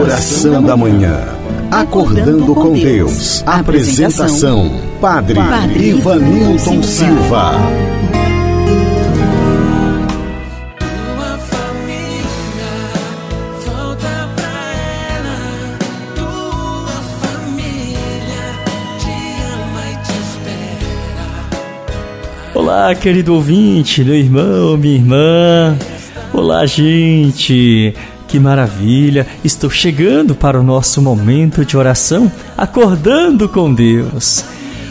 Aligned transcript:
Oração 0.00 0.62
da 0.62 0.76
Manhã. 0.76 1.24
Acordando 1.72 2.54
com 2.54 2.72
Deus. 2.72 3.42
Apresentação: 3.44 4.70
Padre, 5.00 5.34
Padre 5.34 5.88
Ivanilton 5.88 6.82
Silva. 6.84 7.54
Olá, 22.54 22.94
querido 22.94 23.34
ouvinte, 23.34 24.04
meu 24.04 24.14
irmão, 24.14 24.76
minha 24.76 24.94
irmã. 24.94 25.78
Olá, 26.32 26.66
gente. 26.66 27.94
Que 28.28 28.38
maravilha! 28.38 29.26
Estou 29.42 29.70
chegando 29.70 30.34
para 30.34 30.60
o 30.60 30.62
nosso 30.62 31.00
momento 31.00 31.64
de 31.64 31.78
oração, 31.78 32.30
acordando 32.58 33.48
com 33.48 33.72
Deus. 33.72 34.44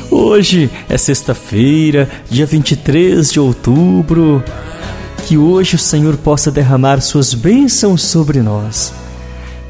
Hoje 0.09 0.71
é 0.89 0.97
sexta-feira, 0.97 2.09
dia 2.27 2.47
23 2.47 3.31
de 3.31 3.39
outubro. 3.39 4.43
Que 5.27 5.37
hoje 5.37 5.75
o 5.75 5.79
Senhor 5.79 6.17
possa 6.17 6.49
derramar 6.49 6.99
suas 6.99 7.35
bênçãos 7.35 8.01
sobre 8.01 8.41
nós. 8.41 8.91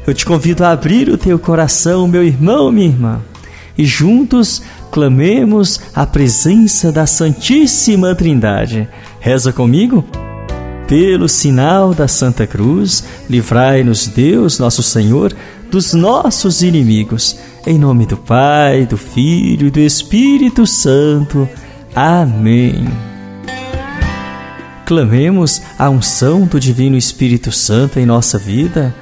Eu 0.06 0.14
te 0.14 0.24
convido 0.24 0.64
a 0.64 0.70
abrir 0.70 1.10
o 1.10 1.18
teu 1.18 1.38
coração, 1.38 2.08
meu 2.08 2.24
irmão, 2.24 2.72
minha 2.72 2.86
irmã, 2.86 3.20
e 3.76 3.84
juntos 3.84 4.62
clamemos 4.90 5.78
a 5.94 6.06
presença 6.06 6.90
da 6.90 7.06
Santíssima 7.06 8.14
Trindade. 8.14 8.88
Reza 9.20 9.52
comigo? 9.52 10.06
Pelo 10.88 11.28
sinal 11.28 11.92
da 11.92 12.08
Santa 12.08 12.46
Cruz, 12.46 13.04
livrai-nos 13.28 14.08
Deus, 14.08 14.58
nosso 14.58 14.82
Senhor, 14.82 15.36
dos 15.70 15.92
nossos 15.92 16.62
inimigos. 16.62 17.38
Em 17.66 17.78
nome 17.78 18.06
do 18.06 18.16
Pai, 18.16 18.86
do 18.86 18.96
Filho 18.96 19.66
e 19.66 19.70
do 19.70 19.80
Espírito 19.80 20.66
Santo. 20.66 21.46
Amém. 21.94 22.88
Clamemos 24.86 25.60
a 25.78 25.90
unção 25.90 26.46
do 26.46 26.58
Divino 26.58 26.96
Espírito 26.96 27.52
Santo 27.52 28.00
em 28.00 28.06
nossa 28.06 28.38
vida. 28.38 28.94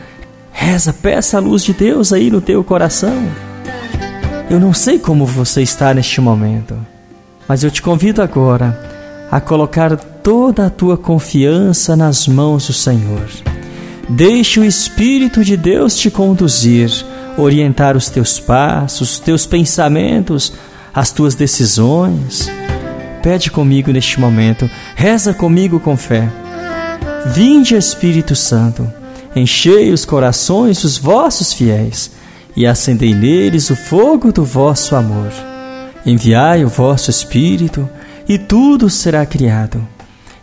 Reza, 0.50 0.92
peça 0.92 1.36
a 1.36 1.40
luz 1.40 1.62
de 1.62 1.72
Deus 1.72 2.12
aí 2.12 2.32
no 2.32 2.40
teu 2.40 2.64
coração. 2.64 3.28
Eu 4.50 4.58
não 4.58 4.74
sei 4.74 4.98
como 4.98 5.24
você 5.24 5.62
está 5.62 5.94
neste 5.94 6.20
momento, 6.20 6.76
mas 7.46 7.62
eu 7.62 7.70
te 7.70 7.80
convido 7.80 8.20
agora 8.20 8.76
a 9.30 9.40
colocar 9.40 9.96
toda 10.26 10.66
a 10.66 10.70
tua 10.70 10.96
confiança 10.96 11.94
nas 11.94 12.26
mãos 12.26 12.66
do 12.66 12.72
Senhor. 12.72 13.28
Deixe 14.08 14.58
o 14.58 14.64
Espírito 14.64 15.44
de 15.44 15.56
Deus 15.56 15.96
te 15.96 16.10
conduzir, 16.10 16.90
orientar 17.38 17.96
os 17.96 18.10
teus 18.10 18.40
passos, 18.40 19.12
os 19.12 19.18
teus 19.20 19.46
pensamentos, 19.46 20.52
as 20.92 21.12
tuas 21.12 21.36
decisões. 21.36 22.50
Pede 23.22 23.52
comigo 23.52 23.92
neste 23.92 24.18
momento, 24.18 24.68
reza 24.96 25.32
comigo 25.32 25.78
com 25.78 25.96
fé. 25.96 26.28
Vinde, 27.26 27.76
Espírito 27.76 28.34
Santo, 28.34 28.92
enchei 29.36 29.92
os 29.92 30.04
corações 30.04 30.82
dos 30.82 30.98
vossos 30.98 31.52
fiéis 31.52 32.10
e 32.56 32.66
acendei 32.66 33.14
neles 33.14 33.70
o 33.70 33.76
fogo 33.76 34.32
do 34.32 34.44
vosso 34.44 34.96
amor. 34.96 35.30
Enviai 36.04 36.64
o 36.64 36.68
vosso 36.68 37.12
Espírito 37.12 37.88
e 38.28 38.36
tudo 38.36 38.90
será 38.90 39.24
criado, 39.24 39.86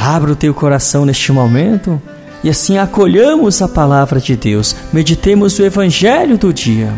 abra 0.00 0.32
o 0.32 0.36
teu 0.36 0.54
coração 0.54 1.04
neste 1.04 1.30
momento 1.30 2.00
e 2.42 2.48
assim 2.48 2.78
acolhamos 2.78 3.60
a 3.60 3.68
palavra 3.68 4.18
de 4.18 4.34
Deus, 4.34 4.74
meditemos 4.94 5.58
o 5.58 5.62
Evangelho 5.62 6.38
do 6.38 6.54
dia. 6.54 6.90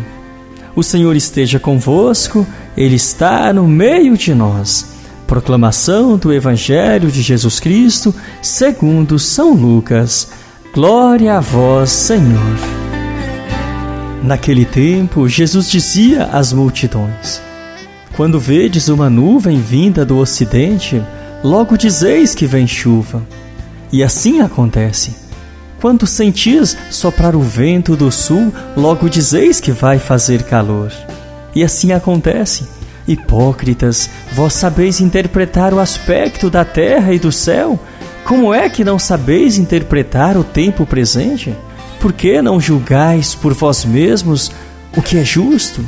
O 0.73 0.81
Senhor 0.81 1.13
esteja 1.13 1.59
convosco, 1.59 2.47
Ele 2.77 2.95
está 2.95 3.51
no 3.51 3.67
meio 3.67 4.15
de 4.15 4.33
nós. 4.33 4.93
Proclamação 5.27 6.17
do 6.17 6.31
Evangelho 6.31 7.11
de 7.11 7.21
Jesus 7.21 7.59
Cristo, 7.59 8.15
segundo 8.41 9.19
São 9.19 9.53
Lucas. 9.53 10.31
Glória 10.73 11.37
a 11.37 11.39
vós, 11.41 11.89
Senhor. 11.89 12.57
Naquele 14.23 14.63
tempo, 14.63 15.27
Jesus 15.27 15.69
dizia 15.69 16.25
às 16.25 16.53
multidões: 16.53 17.41
Quando 18.15 18.39
vedes 18.39 18.87
uma 18.87 19.09
nuvem 19.09 19.59
vinda 19.59 20.05
do 20.05 20.17
ocidente, 20.17 21.01
logo 21.43 21.77
dizeis 21.77 22.33
que 22.33 22.47
vem 22.47 22.65
chuva. 22.65 23.21
E 23.91 24.01
assim 24.01 24.41
acontece. 24.41 25.15
Quando 25.79 26.07
sentis 26.07 26.77
soprar 26.89 27.35
o 27.35 27.41
vento 27.41 27.95
do 27.95 28.09
sul, 28.09 28.53
logo 28.75 29.09
dizeis 29.09 29.59
que 29.59 29.71
vai 29.71 29.99
fazer 29.99 30.43
calor. 30.43 30.91
E 31.53 31.63
assim 31.63 31.91
acontece. 31.91 32.65
Hipócritas, 33.05 34.09
vós 34.31 34.53
sabeis 34.53 35.01
interpretar 35.01 35.73
o 35.73 35.79
aspecto 35.79 36.49
da 36.49 36.63
terra 36.63 37.13
e 37.13 37.19
do 37.19 37.31
céu? 37.31 37.77
Como 38.23 38.53
é 38.53 38.69
que 38.69 38.85
não 38.85 38.97
sabeis 38.97 39.57
interpretar 39.57 40.37
o 40.37 40.43
tempo 40.43 40.85
presente? 40.85 41.53
Por 41.99 42.13
que 42.13 42.41
não 42.41 42.59
julgais 42.61 43.35
por 43.35 43.53
vós 43.53 43.83
mesmos 43.83 44.51
o 44.95 45.01
que 45.01 45.17
é 45.17 45.23
justo? 45.23 45.83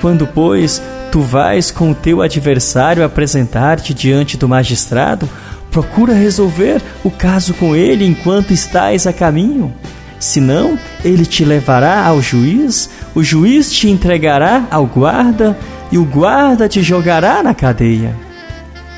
Quando, 0.00 0.26
pois, 0.26 0.80
tu 1.10 1.20
vais 1.20 1.70
com 1.70 1.90
o 1.90 1.94
teu 1.94 2.22
adversário 2.22 3.04
apresentar-te 3.04 3.92
diante 3.92 4.36
do 4.36 4.48
magistrado, 4.48 5.28
procura 5.70 6.14
resolver 6.14 6.80
o 7.04 7.10
caso 7.10 7.54
com 7.54 7.74
ele 7.74 8.06
enquanto 8.06 8.52
estás 8.52 9.06
a 9.06 9.12
caminho. 9.12 9.72
Senão, 10.18 10.78
ele 11.04 11.24
te 11.24 11.44
levará 11.44 12.04
ao 12.04 12.20
juiz, 12.20 12.90
o 13.14 13.22
juiz 13.22 13.72
te 13.72 13.88
entregará 13.88 14.66
ao 14.70 14.86
guarda 14.86 15.58
e 15.90 15.98
o 15.98 16.04
guarda 16.04 16.68
te 16.68 16.82
jogará 16.82 17.42
na 17.42 17.54
cadeia. 17.54 18.14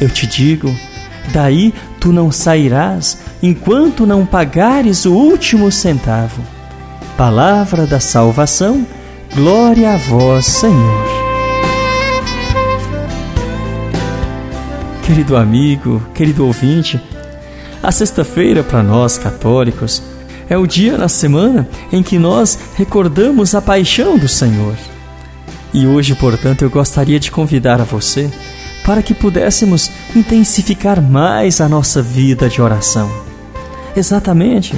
Eu 0.01 0.09
te 0.09 0.27
digo, 0.27 0.75
daí 1.33 1.73
tu 2.01 2.13
não 2.13 2.33
sairás 2.33 3.19
enquanto 3.43 4.05
não 4.05 4.27
pagares 4.27 5.05
o 5.05 5.13
último 5.13 5.71
centavo. 5.71 6.43
Palavra 7.17 7.87
da 7.87 8.01
salvação, 8.01 8.85
glória 9.35 9.95
a 9.95 9.97
vós, 9.97 10.47
Senhor. 10.47 11.12
Querido 15.05 15.37
amigo, 15.37 16.01
querido 16.15 16.47
ouvinte, 16.47 17.01
a 17.83 17.91
sexta-feira 17.91 18.63
para 18.63 18.83
nós 18.83 19.19
católicos 19.19 20.03
é 20.49 20.57
o 20.57 20.67
dia 20.67 20.97
na 20.97 21.09
semana 21.09 21.69
em 21.91 22.03
que 22.03 22.19
nós 22.19 22.59
recordamos 22.77 23.55
a 23.55 23.61
paixão 23.61 24.17
do 24.17 24.29
Senhor. 24.29 24.77
E 25.75 25.87
hoje, 25.87 26.15
portanto, 26.15 26.63
eu 26.63 26.71
gostaria 26.71 27.19
de 27.19 27.31
convidar 27.31 27.81
a 27.81 27.85
você 27.85 28.31
para 28.85 29.03
que 29.03 29.13
pudéssemos 29.13 29.91
intensificar 30.15 31.03
mais 31.03 31.61
a 31.61 31.69
nossa 31.69 32.01
vida 32.01 32.49
de 32.49 32.63
oração. 32.63 33.11
Exatamente. 33.97 34.75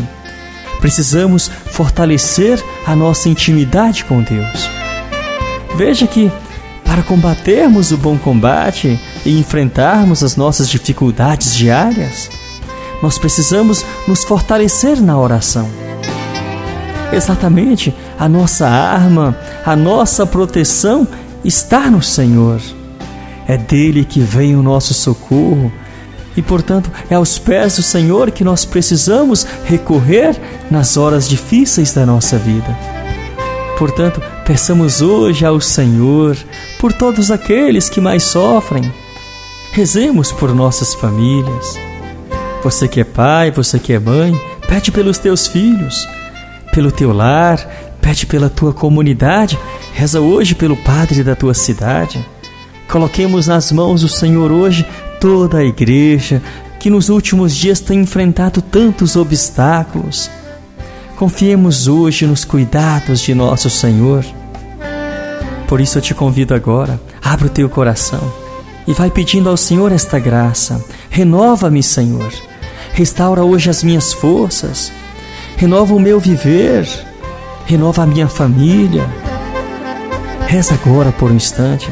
Precisamos 0.81 1.51
fortalecer 1.67 2.63
a 2.87 2.97
nossa 2.97 3.29
intimidade 3.29 4.05
com 4.05 4.23
Deus. 4.23 4.69
Veja 5.77 6.07
que 6.07 6.31
para 6.85 7.03
combatermos 7.03 7.91
o 7.91 7.97
bom 7.97 8.17
combate 8.17 8.99
e 9.25 9.39
enfrentarmos 9.39 10.23
as 10.23 10.37
nossas 10.37 10.69
dificuldades 10.69 11.55
diárias, 11.55 12.31
nós 13.03 13.19
precisamos 13.19 13.85
nos 14.07 14.25
fortalecer 14.25 15.01
na 15.01 15.19
oração. 15.19 15.69
Exatamente, 17.13 17.95
a 18.19 18.29
nossa 18.29 18.69
arma, 18.69 19.37
a 19.65 19.77
nossa 19.77 20.27
proteção 20.27 21.07
está 21.45 21.91
no 21.91 22.03
Senhor. 22.03 22.61
É 23.47 23.57
dele 23.57 24.05
que 24.05 24.21
vem 24.21 24.57
o 24.57 24.63
nosso 24.63 24.95
socorro 24.95 25.71
e, 26.37 26.43
portanto, 26.43 26.91
é 27.11 27.15
aos 27.15 27.39
pés 27.39 27.77
do 27.77 27.83
Senhor 27.83 28.31
que 28.31 28.43
nós 28.43 28.65
precisamos 28.65 29.47
recorrer 29.65 30.41
nas 30.71 30.97
horas 30.97 31.29
difíceis 31.29 31.93
da 31.93 32.05
nossa 32.05 32.39
vida. 32.39 32.77
Portanto, 33.79 34.21
peçamos 34.45 35.01
hoje 35.01 35.45
ao 35.45 35.61
Senhor 35.61 36.37
por 36.79 36.93
todos 36.93 37.31
aqueles 37.31 37.89
que 37.89 38.01
mais 38.01 38.25
sofrem. 38.25 38.93
Rezemos 39.73 40.31
por 40.33 40.55
nossas 40.55 40.95
famílias. 40.95 41.79
Você 42.63 42.87
que 42.89 43.01
é 43.01 43.05
pai, 43.05 43.51
você 43.51 43.79
que 43.79 43.93
é 43.93 43.99
mãe, 43.99 44.35
pede 44.69 44.91
pelos 44.91 45.19
teus 45.19 45.47
filhos, 45.47 46.07
pelo 46.73 46.91
teu 46.91 47.13
lar, 47.13 47.59
Pede 48.05 48.27
pela 48.27 48.51
tua 48.51 48.71
comunidade, 48.71 49.59
reza 49.95 50.21
hoje 50.21 50.55
pelo 50.55 50.77
padre 50.77 51.25
da 51.25 51.35
tua 51.35 51.55
cidade. 51.55 52.23
Coloquemos 52.87 53.47
nas 53.47 53.73
mãos 53.73 54.03
do 54.03 54.11
Senhor 54.11 54.53
hoje 54.53 54.87
toda 55.19 55.57
a 55.57 55.65
igreja 55.65 56.43
que 56.79 56.91
nos 56.91 57.09
últimos 57.09 57.57
dias 57.57 57.81
tem 57.81 58.01
enfrentado 58.01 58.61
tantos 58.61 59.17
obstáculos. 59.17 60.31
Confiemos 61.17 61.87
hoje 61.87 62.27
nos 62.27 62.45
cuidados 62.45 63.21
de 63.21 63.35
nosso 63.35 63.71
Senhor. 63.71 64.25
Por 65.69 65.81
isso 65.81 65.99
eu 65.99 66.03
te 66.03 66.13
convido 66.13 66.55
agora, 66.55 67.01
abra 67.23 67.47
o 67.47 67.51
teu 67.51 67.69
coração 67.69 68.21
e 68.87 68.93
vai 68.93 69.11
pedindo 69.11 69.49
ao 69.49 69.57
Senhor 69.57 69.93
esta 69.93 70.19
graça. 70.19 70.85
Renova-me, 71.09 71.85
Senhor. 71.85 72.33
Restaura 72.93 73.45
hoje 73.45 73.71
as 73.71 73.85
minhas 73.85 74.13
forças. 74.13 74.93
Renova 75.57 75.95
o 75.95 76.01
meu 76.01 76.19
viver. 76.19 76.89
Renova 77.65 78.03
a 78.03 78.07
minha 78.07 78.27
família. 78.27 79.09
Reza 80.49 80.75
agora 80.75 81.13
por 81.13 81.31
um 81.31 81.37
instante. 81.37 81.91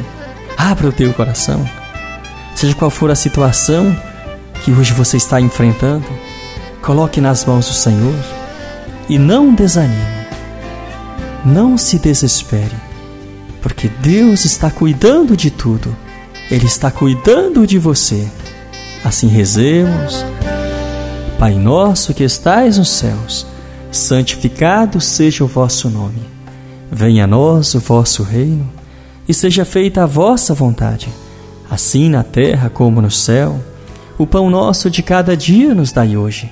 Abra 0.56 0.88
o 0.88 0.92
teu 0.92 1.12
coração. 1.14 1.64
Seja 2.56 2.74
qual 2.74 2.90
for 2.90 3.10
a 3.10 3.14
situação 3.14 3.96
que 4.64 4.72
hoje 4.72 4.92
você 4.92 5.16
está 5.16 5.40
enfrentando, 5.40 6.06
coloque 6.82 7.20
nas 7.20 7.44
mãos 7.44 7.66
do 7.66 7.74
Senhor 7.74 8.41
e 9.08 9.18
não 9.18 9.54
desanime. 9.54 10.22
Não 11.44 11.76
se 11.76 11.98
desespere, 11.98 12.76
porque 13.60 13.88
Deus 13.88 14.44
está 14.44 14.70
cuidando 14.70 15.36
de 15.36 15.50
tudo. 15.50 15.94
Ele 16.50 16.66
está 16.66 16.90
cuidando 16.90 17.66
de 17.66 17.78
você. 17.78 18.28
Assim 19.04 19.26
rezemos. 19.26 20.24
Pai 21.38 21.54
nosso 21.54 22.14
que 22.14 22.22
estais 22.22 22.78
nos 22.78 22.90
céus, 22.90 23.46
santificado 23.90 25.00
seja 25.00 25.42
o 25.42 25.48
vosso 25.48 25.90
nome. 25.90 26.22
Venha 26.90 27.24
a 27.24 27.26
nós 27.26 27.74
o 27.74 27.80
vosso 27.80 28.22
reino 28.22 28.70
e 29.28 29.34
seja 29.34 29.64
feita 29.64 30.04
a 30.04 30.06
vossa 30.06 30.54
vontade, 30.54 31.08
assim 31.68 32.08
na 32.08 32.22
terra 32.22 32.70
como 32.70 33.02
no 33.02 33.10
céu. 33.10 33.58
O 34.16 34.26
pão 34.26 34.48
nosso 34.50 34.88
de 34.88 35.02
cada 35.02 35.36
dia 35.36 35.74
nos 35.74 35.90
dai 35.90 36.16
hoje. 36.16 36.48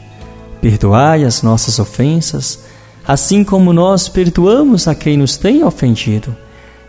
Perdoai 0.61 1.25
as 1.25 1.43
nossas 1.43 1.79
ofensas, 1.79 2.61
assim 3.07 3.43
como 3.43 3.73
nós 3.73 4.09
perdoamos 4.09 4.87
a 4.87 4.95
quem 4.95 5.17
nos 5.17 5.37
tem 5.37 5.65
ofendido. 5.65 6.37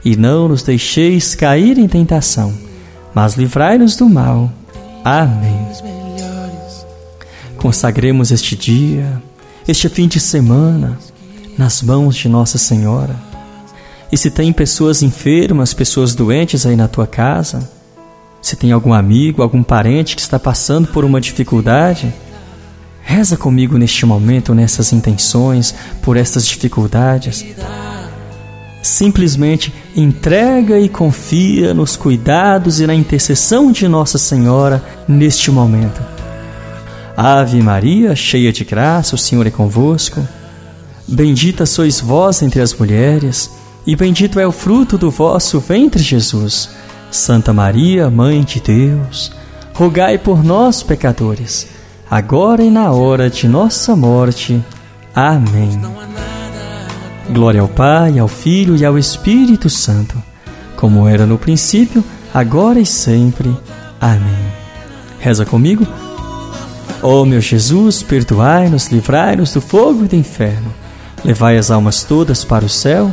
E 0.04 0.16
não 0.16 0.48
nos 0.48 0.64
deixeis 0.64 1.36
cair 1.36 1.78
em 1.78 1.88
tentação, 1.88 2.54
mas 3.14 3.36
livrai-nos 3.36 3.96
do 3.96 4.10
mal. 4.10 4.52
Amém. 5.04 5.68
Consagremos 7.58 8.32
este 8.32 8.56
dia, 8.56 9.22
este 9.68 9.88
fim 9.88 10.08
de 10.08 10.20
semana, 10.20 10.98
nas 11.58 11.82
mãos 11.84 12.16
de 12.16 12.28
Nossa 12.28 12.58
Senhora. 12.58 13.16
E 14.12 14.18
se 14.18 14.32
tem 14.32 14.52
pessoas 14.52 15.04
enfermas, 15.04 15.74
pessoas 15.74 16.16
doentes 16.16 16.66
aí 16.66 16.76
na 16.76 16.88
tua 16.88 17.06
casa, 17.06 17.70
se 18.42 18.56
tem 18.56 18.72
algum 18.72 18.94
amigo, 18.94 19.44
algum 19.44 19.62
parente 19.62 20.16
que 20.16 20.22
está 20.22 20.40
passando 20.40 20.88
por 20.88 21.06
uma 21.06 21.22
dificuldade, 21.22 22.12
reza 23.02 23.36
comigo 23.36 23.78
neste 23.78 24.06
momento, 24.06 24.54
nessas 24.54 24.94
intenções, 24.94 25.74
por 26.02 26.18
estas 26.18 26.46
dificuldades. 26.48 27.46
Simplesmente 28.82 29.74
entrega 29.96 30.80
e 30.80 30.90
confia 30.90 31.74
nos 31.74 31.96
cuidados 31.96 32.80
e 32.80 32.88
na 32.88 32.96
intercessão 32.96 33.72
de 33.72 33.88
Nossa 33.88 34.18
Senhora 34.18 34.84
neste 35.08 35.52
momento. 35.52 36.02
Ave 37.16 37.62
Maria, 37.62 38.16
cheia 38.16 38.52
de 38.52 38.64
graça, 38.64 39.14
o 39.16 39.18
Senhor 39.18 39.46
é 39.46 39.52
convosco. 39.52 40.26
Bendita 41.08 41.66
sois 41.66 42.00
vós 42.00 42.42
entre 42.42 42.62
as 42.62 42.74
mulheres, 42.74 43.52
e 43.86 43.96
bendito 43.96 44.40
é 44.40 44.48
o 44.48 44.52
fruto 44.52 44.98
do 44.98 45.12
vosso 45.12 45.60
ventre, 45.60 46.02
Jesus. 46.02 46.70
Santa 47.12 47.52
Maria, 47.52 48.10
Mãe 48.10 48.42
de 48.42 48.62
Deus, 48.62 49.32
rogai 49.74 50.18
por 50.18 50.44
nós, 50.44 50.82
pecadores, 50.82 51.68
agora 52.12 52.62
e 52.62 52.70
na 52.70 52.92
hora 52.92 53.30
de 53.30 53.48
nossa 53.48 53.96
morte. 53.96 54.62
Amém. 55.16 55.80
Glória 57.32 57.62
ao 57.62 57.70
Pai, 57.70 58.20
ao 58.20 58.28
Filho 58.28 58.76
e 58.76 58.84
ao 58.84 58.98
Espírito 58.98 59.70
Santo, 59.70 60.22
como 60.76 61.08
era 61.08 61.26
no 61.26 61.38
princípio, 61.38 62.04
agora 62.34 62.82
e 62.82 62.86
sempre. 62.86 63.56
Amém. 64.02 64.46
Reza 65.20 65.46
comigo. 65.46 65.88
Ó 67.02 67.22
oh, 67.22 67.26
meu 67.26 67.40
Jesus, 67.40 68.04
perdoai-nos, 68.04 68.88
livrai-nos 68.88 69.54
do 69.54 69.62
fogo 69.62 70.04
e 70.04 70.08
do 70.10 70.16
inferno. 70.18 70.74
Levai 71.24 71.58
as 71.58 71.72
almas 71.72 72.04
todas 72.04 72.44
para 72.44 72.66
o 72.66 72.70
céu 72.70 73.10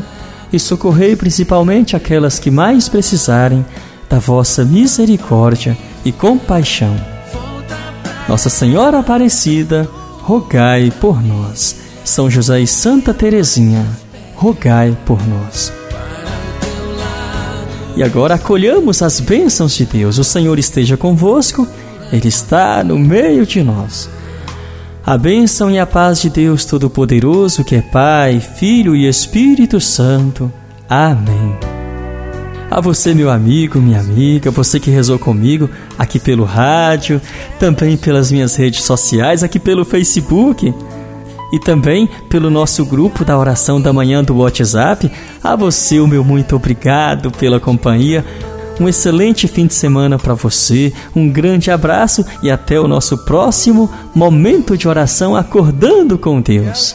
e 0.52 0.58
socorrei 0.58 1.14
principalmente 1.14 1.94
aquelas 1.94 2.40
que 2.40 2.50
mais 2.50 2.88
precisarem 2.88 3.64
da 4.10 4.18
vossa 4.18 4.64
misericórdia 4.64 5.78
e 6.04 6.10
compaixão. 6.10 7.17
Nossa 8.28 8.50
Senhora 8.50 8.98
Aparecida, 8.98 9.88
rogai 10.20 10.92
por 11.00 11.22
nós. 11.22 11.76
São 12.04 12.30
José 12.30 12.60
e 12.60 12.66
Santa 12.66 13.14
Teresinha, 13.14 13.86
rogai 14.36 14.96
por 15.06 15.18
nós. 15.26 15.72
E 17.96 18.02
agora 18.02 18.34
acolhamos 18.34 19.02
as 19.02 19.18
bênçãos 19.18 19.74
de 19.74 19.86
Deus. 19.86 20.18
O 20.18 20.24
Senhor 20.24 20.58
esteja 20.58 20.96
convosco, 20.96 21.66
Ele 22.12 22.28
está 22.28 22.84
no 22.84 22.98
meio 22.98 23.46
de 23.46 23.62
nós. 23.62 24.08
A 25.04 25.16
bênção 25.16 25.70
e 25.70 25.78
a 25.78 25.86
paz 25.86 26.20
de 26.20 26.28
Deus 26.28 26.66
Todo-Poderoso, 26.66 27.64
que 27.64 27.76
é 27.76 27.80
Pai, 27.80 28.40
Filho 28.40 28.94
e 28.94 29.08
Espírito 29.08 29.80
Santo. 29.80 30.52
Amém. 30.88 31.67
A 32.70 32.82
você, 32.82 33.14
meu 33.14 33.30
amigo, 33.30 33.80
minha 33.80 33.98
amiga, 33.98 34.50
você 34.50 34.78
que 34.78 34.90
rezou 34.90 35.18
comigo 35.18 35.70
aqui 35.98 36.18
pelo 36.18 36.44
rádio, 36.44 37.20
também 37.58 37.96
pelas 37.96 38.30
minhas 38.30 38.56
redes 38.56 38.82
sociais, 38.82 39.42
aqui 39.42 39.58
pelo 39.58 39.86
Facebook 39.86 40.74
e 41.50 41.58
também 41.58 42.08
pelo 42.28 42.50
nosso 42.50 42.84
grupo 42.84 43.24
da 43.24 43.38
oração 43.38 43.80
da 43.80 43.90
manhã 43.90 44.22
do 44.22 44.36
WhatsApp. 44.36 45.10
A 45.42 45.56
você, 45.56 45.98
o 45.98 46.06
meu 46.06 46.22
muito 46.22 46.56
obrigado 46.56 47.30
pela 47.30 47.58
companhia. 47.58 48.22
Um 48.78 48.86
excelente 48.86 49.48
fim 49.48 49.66
de 49.66 49.74
semana 49.74 50.18
para 50.18 50.34
você, 50.34 50.92
um 51.16 51.28
grande 51.28 51.70
abraço 51.70 52.24
e 52.42 52.50
até 52.50 52.78
o 52.78 52.86
nosso 52.86 53.24
próximo 53.24 53.90
momento 54.14 54.76
de 54.76 54.86
oração 54.86 55.34
acordando 55.34 56.16
com 56.18 56.40
Deus. 56.40 56.94